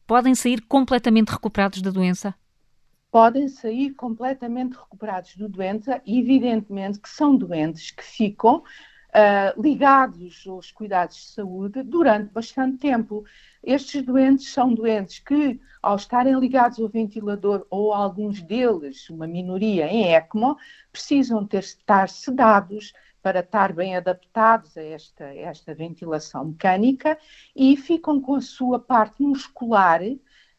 [0.08, 2.34] podem sair completamente recuperados da doença?
[3.10, 10.70] Podem sair completamente recuperados do doença, evidentemente que são doentes que ficam uh, ligados aos
[10.70, 13.24] cuidados de saúde durante bastante tempo.
[13.62, 19.86] Estes doentes são doentes que, ao estarem ligados ao ventilador, ou alguns deles, uma minoria
[19.86, 20.56] em ECMO,
[20.92, 22.92] precisam ter, estar sedados
[23.22, 27.18] para estar bem adaptados a esta, esta ventilação mecânica
[27.54, 30.00] e ficam com a sua parte muscular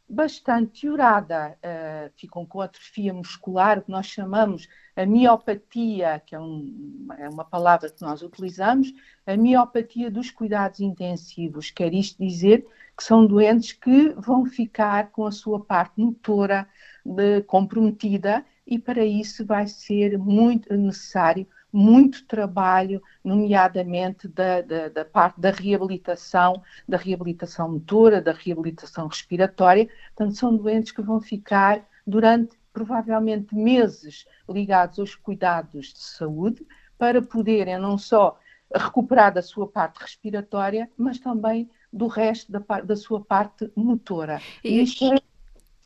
[0.09, 1.57] bastante piorada.
[1.63, 7.29] Uh, ficam com atrofia muscular, o que nós chamamos a miopatia, que é, um, é,
[7.29, 8.91] uma palavra que nós utilizamos,
[9.25, 11.71] a miopatia dos cuidados intensivos.
[11.71, 12.65] Quer isto dizer
[12.97, 16.67] que são doentes que vão ficar com a sua parte motora
[17.05, 25.05] de, comprometida e para isso vai ser muito necessário muito trabalho, nomeadamente da, da, da,
[25.05, 29.87] parte da reabilitação, da reabilitação motora, da reabilitação respiratória.
[30.15, 36.65] Portanto, são doentes que vão ficar durante provavelmente meses ligados aos cuidados de saúde
[36.97, 38.37] para poderem não só
[38.73, 44.39] recuperar da sua parte respiratória, mas também do resto da, da sua parte motora.
[44.63, 45.17] E isto é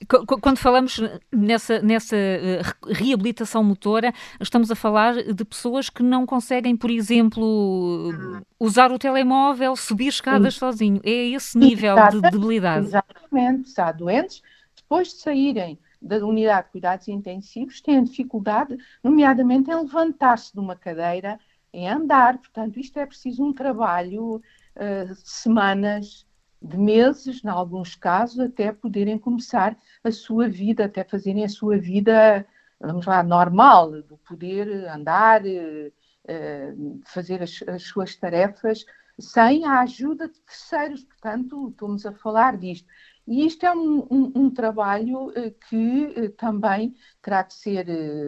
[0.05, 0.99] quando falamos
[1.31, 8.11] nessa, nessa eh, reabilitação motora, estamos a falar de pessoas que não conseguem, por exemplo,
[8.59, 10.59] usar o telemóvel, subir escadas Sim.
[10.59, 11.01] sozinho.
[11.03, 12.87] É esse nível de debilidade.
[12.87, 13.79] Exatamente.
[13.79, 14.41] Há doentes,
[14.75, 20.75] depois de saírem da unidade de cuidados intensivos, têm dificuldade, nomeadamente, em levantar-se de uma
[20.75, 21.39] cadeira,
[21.71, 22.37] em andar.
[22.37, 26.25] Portanto, isto é preciso um trabalho uh, de semanas
[26.63, 31.77] de meses, em alguns casos, até poderem começar a sua vida, até fazerem a sua
[31.77, 32.45] vida,
[32.79, 35.91] vamos lá, normal, de poder andar, eh,
[36.25, 36.73] eh,
[37.05, 38.85] fazer as, as suas tarefas
[39.19, 41.03] sem a ajuda de terceiros.
[41.03, 42.87] Portanto, estamos a falar disto.
[43.27, 47.85] E isto é um, um, um trabalho eh, que também terá que ser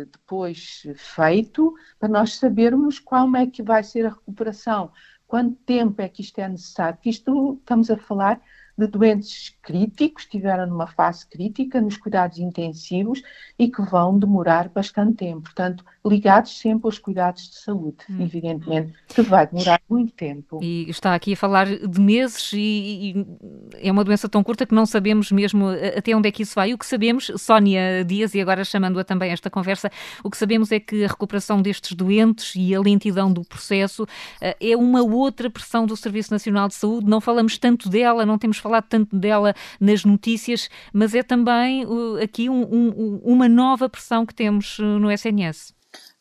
[0.08, 4.92] depois feito para nós sabermos como é que vai ser a recuperação
[5.36, 6.96] Quanto tempo é que isto é necessário?
[6.96, 8.42] Porque isto estamos a falar
[8.78, 13.22] de doentes críticos, estiveram numa fase crítica nos cuidados intensivos
[13.58, 15.44] e que vão demorar bastante tempo.
[15.44, 18.22] Portanto, ligados sempre aos cuidados de saúde, hum.
[18.22, 20.60] evidentemente, que vai demorar muito tempo.
[20.62, 23.26] E está aqui a falar de meses e, e,
[23.82, 26.74] é uma doença tão curta que não sabemos mesmo até onde é que isso vai.
[26.74, 29.90] O que sabemos, Sónia Dias, e agora chamando-a também esta conversa,
[30.24, 34.06] o que sabemos é que a recuperação destes doentes e a lentidão do processo
[34.42, 37.08] eh, é uma outra pressão do Serviço Nacional de Saúde.
[37.08, 42.18] Não falamos tanto dela, não temos falado tanto dela nas notícias, mas é também uh,
[42.24, 45.76] aqui um, um, uma nova pressão que temos uh, no SNS.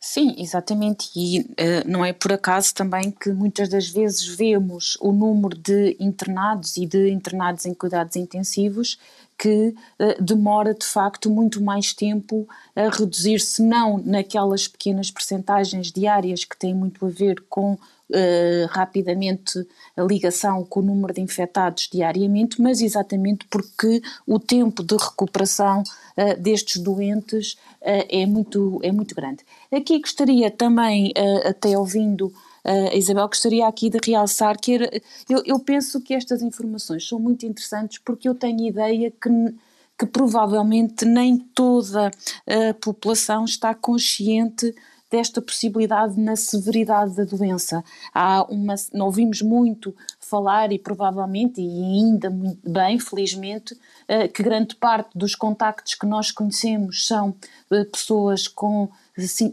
[0.06, 5.10] Sim, exatamente, e uh, não é por acaso também que muitas das vezes vemos o
[5.10, 8.98] número de internados e de internados em cuidados intensivos
[9.38, 16.44] que uh, demora de facto muito mais tempo a reduzir-se, não naquelas pequenas percentagens diárias
[16.44, 21.88] que têm muito a ver com uh, rapidamente a ligação com o número de infectados
[21.90, 29.14] diariamente, mas exatamente porque o tempo de recuperação uh, destes doentes é, muito, é muito
[29.14, 29.44] grande.
[29.70, 31.12] Aqui gostaria também,
[31.44, 32.33] até ouvindo
[32.64, 34.73] a Isabel, gostaria aqui de realçar que
[35.29, 39.29] eu, eu penso que estas informações são muito interessantes porque eu tenho ideia que
[39.99, 44.75] que provavelmente nem toda a população está consciente
[45.11, 47.85] desta possibilidade na severidade da doença.
[48.12, 53.76] Há uma, não ouvimos muito falar e provavelmente, e ainda muito bem, felizmente,
[54.08, 57.34] eh, que grande parte dos contactos que nós conhecemos são
[57.70, 58.88] eh, pessoas com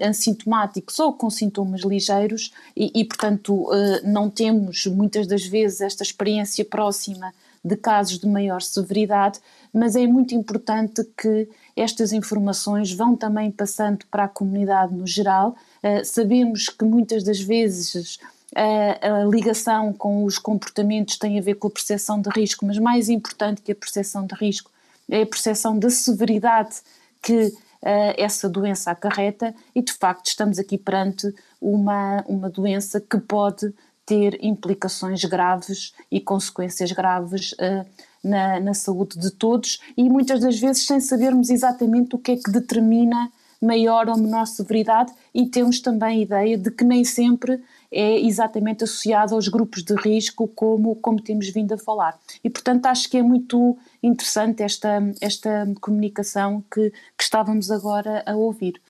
[0.01, 6.03] assintomáticos ou com sintomas ligeiros e, e, portanto, eh, não temos muitas das vezes esta
[6.03, 9.39] experiência próxima de casos de maior severidade,
[9.71, 15.55] mas é muito importante que estas informações vão também passando para a comunidade no geral.
[16.03, 18.17] Sabemos que muitas das vezes
[18.55, 22.77] a, a, ligação com os comportamentos tem a ver com a percepção de risco, mas
[22.77, 24.69] mais importante que a percepção de risco
[25.09, 26.81] é a percepção da severidade
[27.21, 33.17] que uh, essa doença acarreta e de facto estamos aqui perante uma, uma doença que
[33.19, 33.73] pode
[34.05, 37.85] ter implicações graves e consequências graves uh,
[38.23, 42.35] na, na saúde de todos e muitas das vezes sem sabermos exatamente o que é
[42.37, 47.61] que determina maior ou menor severidade e temos também a ideia de que nem sempre
[47.91, 52.17] é exatamente associado aos grupos de risco como, como temos vindo a falar.
[52.43, 58.36] E, portanto, acho que é muito interessante esta, esta comunicação que, que estávamos agora a
[58.36, 58.82] ouvir.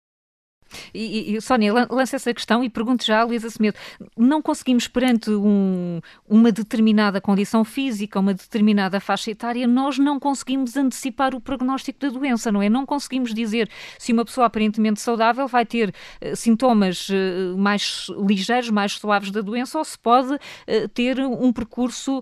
[0.93, 3.77] E, e Sónia, lança essa questão e pergunto já a Luísa Semedo.
[4.17, 10.75] Não conseguimos, perante um, uma determinada condição física, uma determinada faixa etária, nós não conseguimos
[10.75, 12.69] antecipar o prognóstico da doença, não é?
[12.69, 15.89] Não conseguimos dizer se uma pessoa aparentemente saudável vai ter
[16.21, 20.39] uh, sintomas uh, mais ligeiros, mais suaves da doença ou se pode uh,
[20.93, 22.21] ter um percurso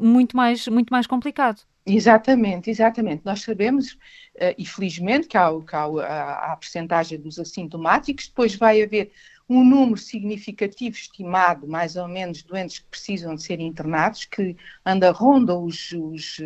[0.00, 1.60] muito, mais, muito mais complicado.
[1.86, 3.22] Exatamente, exatamente.
[3.26, 8.54] Nós sabemos, uh, e felizmente, que há, que há a, a percentagem dos assintomáticos, depois
[8.54, 9.12] vai haver
[9.48, 14.56] um número significativo estimado, mais ou menos, de doentes que precisam de ser internados, que
[14.84, 16.40] anda ronda os, os,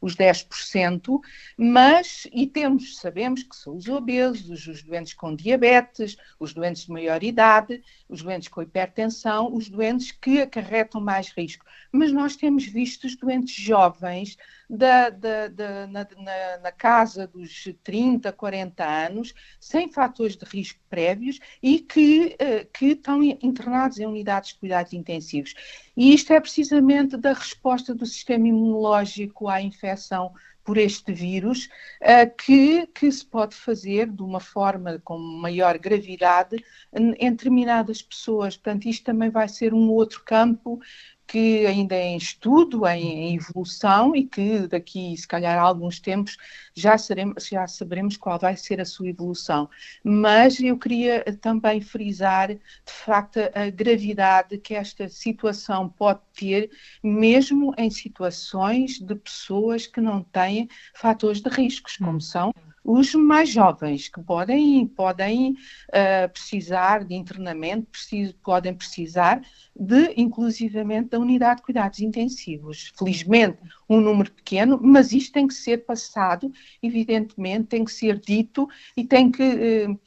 [0.00, 1.20] os 10%,
[1.56, 6.92] mas, e temos, sabemos que são os obesos, os doentes com diabetes, os doentes de
[6.92, 11.66] maior idade, os doentes com hipertensão, os doentes que acarretam mais risco.
[11.90, 14.36] Mas nós temos visto os doentes jovens
[14.68, 20.80] da, da, da na, na, na, casa dos 30, 40 anos, sem fatores de risco
[20.88, 25.54] prévios e que, uh, que estão internados em unidades de cuidados intensivos.
[25.96, 30.32] E isto é precisamente da resposta do sistema imunológico à infecção
[30.64, 31.68] por este vírus,
[32.00, 38.56] uh, que, que se pode fazer de uma forma com maior gravidade em determinadas pessoas.
[38.56, 40.80] Portanto, isto também vai ser um outro campo
[41.26, 46.36] que ainda é em estudo, em, em, evolução e que daqui, se calhar, alguns tempos
[46.74, 49.68] já, seremos, já saberemos qual vai ser a sua evolução.
[50.02, 56.70] Mas eu queria também frisar, de facto, a gravidade que esta situação pode ter,
[57.02, 62.20] mesmo em situações de pessoas que não têm fatores de riscos, como hum.
[62.20, 62.52] são
[62.84, 69.40] os mais jovens, que podem, podem uh, precisar de internamento, preciso, podem precisar
[69.74, 72.92] de, inclusivamente, da unidade de cuidados intensivos.
[72.96, 78.68] Felizmente, um número pequeno, mas isto tem que ser passado, evidentemente, tem que ser dito
[78.94, 79.42] e tem que.
[79.42, 80.00] Uh,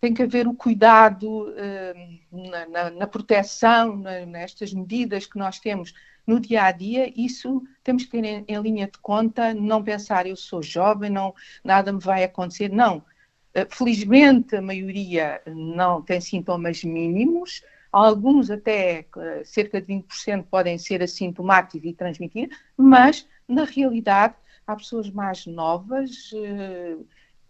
[0.00, 5.58] tem que haver o cuidado uh, na, na, na, proteção, na, nestas medidas que nós
[5.58, 5.92] temos
[6.26, 10.26] no dia a dia, isso temos que ter em, em, linha de conta, não pensar
[10.26, 11.34] eu sou jovem, não,
[11.64, 13.02] nada me vai acontecer, não.
[13.52, 20.78] Eh, felizmente a maioria não tem sintomas mínimos, alguns até eh, cerca de 20% podem
[20.78, 24.34] ser assintomáticos e transmitir, mas na realidade
[24.66, 26.96] há pessoas mais novas, eh,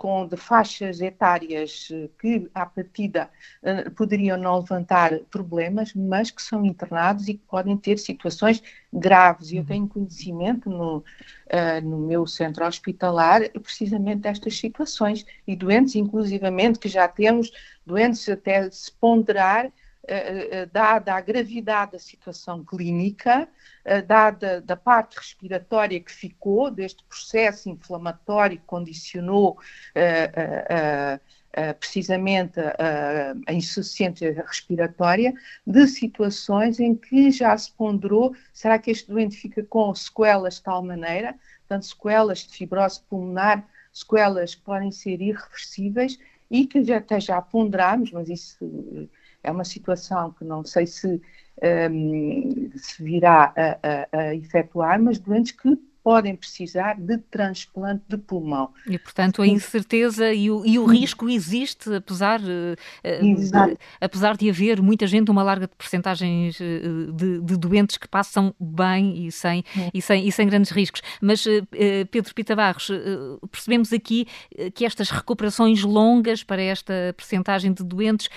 [0.01, 3.29] com de faixas etárias eh, que, à partida,
[3.63, 9.53] eh, poderiam não levantar problemas, mas que são internados e que podem ter situações graves.
[9.53, 9.67] Eu uhum.
[9.67, 11.05] tenho conhecimento no, uh,
[11.85, 17.53] no meu centro hospitalar precisamente destas situações e doentes, inclusivamente, que já temos
[17.85, 19.71] doentes até se ponderar
[20.09, 23.47] eh, eh, dada a gravidade da situação clínica,
[24.07, 29.59] dada da parte respiratória que ficou, deste processo inflamatório que condicionou
[31.79, 32.61] precisamente
[33.46, 35.35] a insuficiência respiratória,
[35.66, 40.62] de situações em que já se ponderou, será que este doente fica com sequelas de
[40.62, 41.35] tal maneira,
[41.67, 48.12] portanto, sequelas de fibrose pulmonar, sequelas que podem ser irreversíveis e que até já ponderamos,
[48.12, 49.08] mas isso
[49.42, 51.21] é uma situação que não sei se,
[51.63, 58.17] um, se virá a, a, a, efetuar, mas doentes que podem precisar de transplante de
[58.17, 58.71] pulmão.
[58.87, 64.81] E, portanto, a incerteza e o, e o risco existe, apesar, uh, apesar de haver
[64.81, 66.51] muita gente, uma larga percentagem
[67.15, 71.03] de, de, doentes que passam bem e sem, e sem, e sem grandes riscos.
[71.21, 71.44] Mas,
[72.11, 72.90] Pedro Pita Barros,
[73.51, 74.27] percebemos aqui
[74.75, 78.29] que estas recuperações longas para esta percentagem de doentes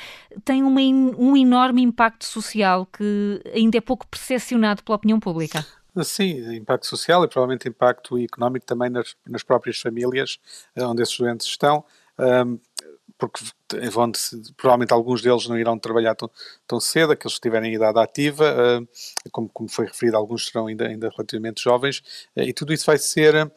[0.43, 5.65] têm uma, um enorme impacto social que ainda é pouco percepcionado pela opinião pública.
[6.01, 10.39] Sim, impacto social e provavelmente impacto económico também nas, nas próprias famílias
[10.75, 11.85] eh, onde esses doentes estão,
[12.17, 12.59] um,
[13.17, 13.39] porque
[13.91, 14.11] vão,
[14.57, 16.29] provavelmente alguns deles não irão trabalhar tão,
[16.67, 18.87] tão cedo, aqueles que tiverem idade ativa, uh,
[19.31, 21.99] como, como foi referido, alguns serão ainda, ainda relativamente jovens,
[22.35, 23.51] uh, e tudo isso vai ser,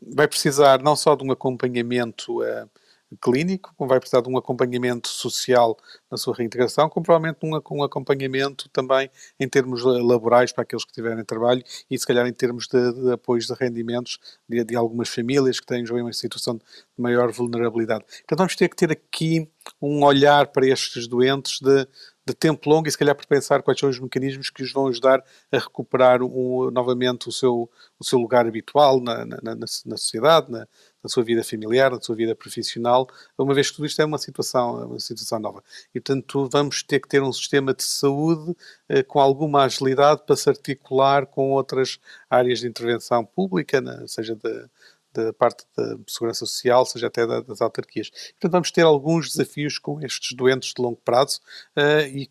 [0.00, 2.70] vai precisar não só de um acompanhamento uh,
[3.16, 5.76] clínico, vai precisar de um acompanhamento social
[6.10, 10.92] na sua reintegração, como provavelmente um, um acompanhamento também em termos laborais para aqueles que
[10.92, 15.08] tiverem trabalho e se calhar em termos de, de apoios de rendimentos de, de, algumas
[15.08, 16.62] famílias que têm uma situação de
[16.96, 18.04] maior vulnerabilidade.
[18.24, 19.48] Então vamos ter que ter aqui
[19.80, 21.86] um olhar para estes doentes de,
[22.26, 24.86] de tempo longo e se calhar para pensar quais são os mecanismos que os vão
[24.88, 29.96] ajudar a recuperar um, novamente o seu, o seu lugar habitual na, na, na, na
[29.96, 30.66] sociedade, na,
[31.02, 34.18] na, sua vida familiar, na sua vida profissional, uma vez que tudo isto é uma
[34.18, 35.62] situação, uma situação nova.
[35.94, 38.54] E, portanto, vamos ter que ter um sistema de saúde
[38.88, 41.98] eh, com alguma agilidade para se articular com outras
[42.28, 44.68] áreas de intervenção pública, né, seja da
[45.12, 48.10] da parte da segurança social, seja até das autarquias.
[48.10, 51.40] Portanto, vamos ter alguns desafios com estes doentes de longo prazo
[51.76, 52.30] uh, e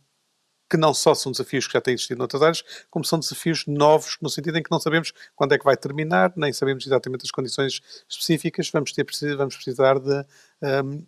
[0.69, 4.17] que não só são desafios que já têm existido noutras áreas, como são desafios novos,
[4.21, 7.31] no sentido em que não sabemos quando é que vai terminar, nem sabemos exatamente as
[7.31, 9.05] condições específicas, vamos, ter,
[9.35, 10.25] vamos precisar de.
[10.61, 11.05] Um,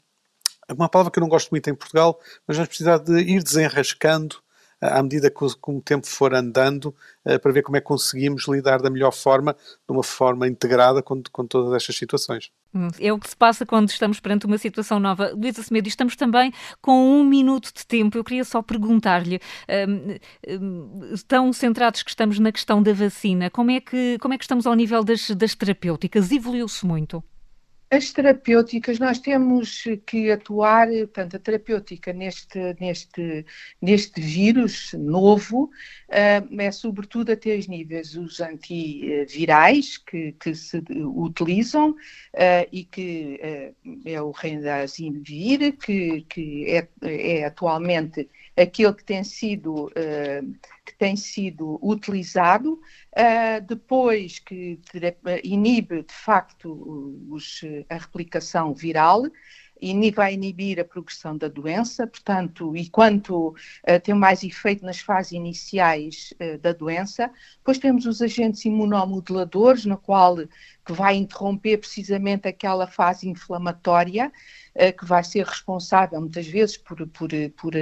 [0.70, 4.38] uma palavra que eu não gosto muito em Portugal, mas vamos precisar de ir desenrascando
[4.80, 6.96] à medida que o, que o tempo for andando,
[7.26, 11.04] uh, para ver como é que conseguimos lidar da melhor forma, de uma forma integrada
[11.04, 12.52] com, com todas estas situações.
[12.74, 15.32] Hum, é o que se passa quando estamos perante uma situação nova.
[15.36, 18.18] Luísa Semedo, estamos também com um minuto de tempo.
[18.18, 19.42] Eu queria só perguntar-lhe,
[19.88, 20.18] um,
[20.64, 24.44] um, tão centrados que estamos na questão da vacina, como é que, como é que
[24.44, 26.32] estamos ao nível das, das terapêuticas?
[26.32, 27.24] Evoluiu-se muito?
[27.94, 33.46] As terapêuticas, nós temos que atuar, portanto, a terapêutica neste, neste,
[33.82, 41.90] neste vírus novo uh, é sobretudo a três níveis, os antivirais que, que se utilizam
[41.90, 43.38] uh, e que
[43.84, 49.92] uh, é o Remdesivir, que, que é, é atualmente aquele que tem sido,
[50.86, 52.80] que tem sido utilizado,
[53.18, 54.80] uh, depois que
[55.44, 59.24] inibe de facto os, a replicação viral,
[59.82, 65.00] e vai inibir a progressão da doença, portanto, e quanto uh, tem mais efeito nas
[65.00, 67.32] fases iniciais uh, da doença.
[67.58, 70.38] Depois temos os agentes imunomoduladores, no qual
[70.86, 74.32] que vai interromper precisamente aquela fase inflamatória,
[74.76, 77.74] uh, que vai ser responsável muitas vezes por, por, por,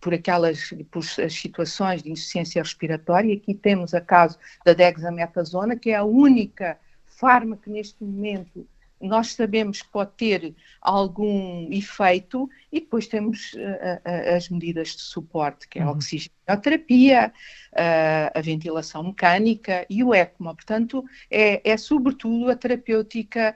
[0.00, 3.32] por aquelas por as situações de insuficiência respiratória.
[3.32, 6.76] Aqui temos a caso da dexametasona, que é a única
[7.06, 8.66] fármaco neste momento
[9.00, 15.02] nós sabemos que pode ter algum efeito e depois temos uh, uh, as medidas de
[15.02, 15.92] suporte, que é a uhum.
[15.92, 17.32] oxigenoterapia,
[17.72, 20.54] uh, a ventilação mecânica e o ECMO.
[20.54, 23.54] Portanto, é, é sobretudo a terapêutica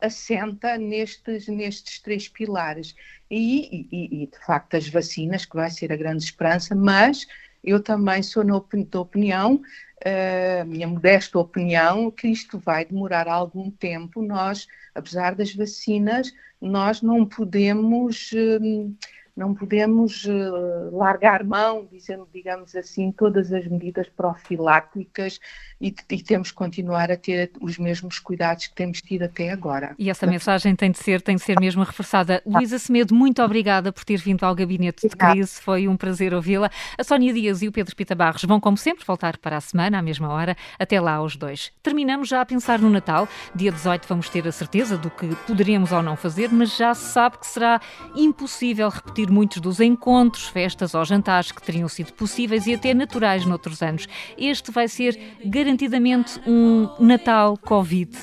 [0.00, 2.94] assenta nestes, nestes três pilares.
[3.30, 7.26] E, e, e, de facto, as vacinas, que vai ser a grande esperança, mas
[7.62, 9.60] eu também sou na opinião
[10.04, 14.22] a minha modesta opinião, que isto vai demorar algum tempo.
[14.22, 18.30] Nós, apesar das vacinas, nós não podemos
[18.60, 18.94] hum,
[19.36, 25.38] não podemos uh, largar mão, dizendo, digamos assim, todas as medidas profiláticas
[25.78, 29.94] e, e, temos que continuar a ter os mesmos cuidados que temos tido até agora.
[29.98, 32.42] E essa mensagem tem de ser, tem de ser mesmo reforçada.
[32.46, 32.58] Ah.
[32.58, 36.70] Luísa Semedo, muito obrigada por ter vindo ao Gabinete de Crise, foi um prazer ouvi-la.
[36.96, 39.98] A Sónia Dias e o Pedro Pita Barros vão, como sempre, voltar para a semana,
[39.98, 40.56] à mesma hora.
[40.78, 41.72] Até lá, os dois.
[41.82, 43.28] Terminamos já a pensar no Natal.
[43.54, 47.12] Dia 18 vamos ter a certeza do que poderemos ou não fazer, mas já se
[47.12, 47.80] sabe que será
[48.14, 53.44] impossível repetir muitos dos encontros, festas ou jantares que teriam sido possíveis e até naturais
[53.44, 54.06] noutros anos.
[54.36, 58.16] Este vai ser garantidamente um Natal Covid.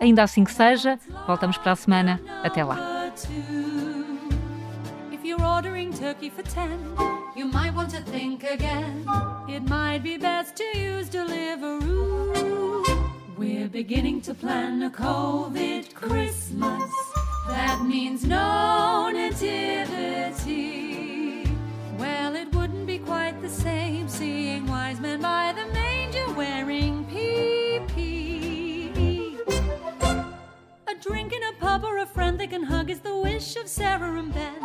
[0.00, 2.20] Ainda assim que seja, voltamos para a semana.
[2.42, 2.78] Até lá.
[13.38, 16.90] We're beginning to plan a COVID Christmas.
[17.48, 20.56] That means no nativity.
[21.98, 27.86] Well, it wouldn't be quite the same seeing wise men by the manger wearing PPE.
[30.88, 33.68] A drink in a pub or a friend they can hug is the wish of
[33.68, 34.62] Sarah and Ben.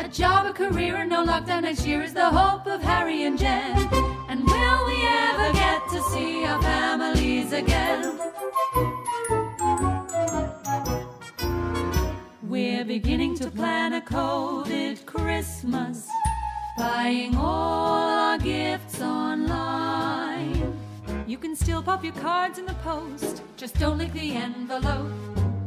[0.00, 3.38] A job, a career, and no lockdown next year is the hope of Harry and
[3.38, 3.76] Jen.
[4.28, 8.18] And will we ever get to see our families again?
[12.56, 16.08] We're beginning to plan a COVID Christmas,
[16.78, 20.74] buying all our gifts online.
[21.26, 25.12] You can still pop your cards in the post, just don't lick the envelope.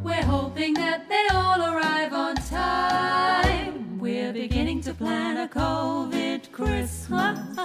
[0.04, 4.00] We're hoping that they all arrive on time.
[4.00, 7.56] We're beginning to plan a COVID Christmas.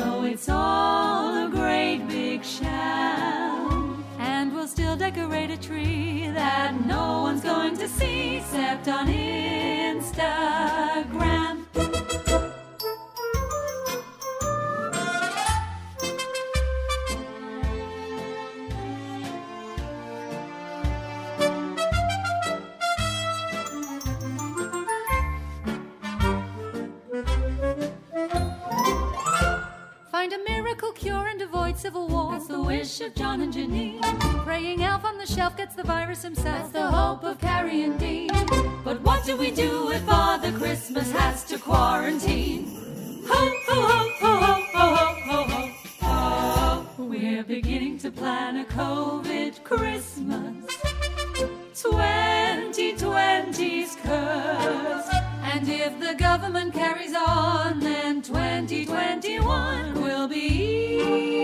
[0.00, 3.47] Though it's all a great big sham
[5.10, 10.44] decorate a tree that no one's going to see except on Instagram.
[30.10, 31.28] Find a miracle cure
[31.78, 32.32] civil war.
[32.32, 34.00] That's the wish of John and Janine.
[34.44, 36.46] Praying elf on the shelf gets the virus himself.
[36.46, 38.28] That's the hope of Carrie and Dean.
[38.84, 42.66] But what do we do if Father Christmas has to quarantine?
[43.28, 45.42] Ho, ho, ho, ho, ho, ho, ho,
[46.00, 46.86] ho, ho.
[46.98, 50.66] We're beginning to plan a COVID Christmas.
[51.74, 55.08] 2020's curse.
[55.42, 61.37] And if the government carries on, then 2021 will be